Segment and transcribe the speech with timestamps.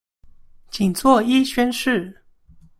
[0.71, 2.23] 僅做一宣示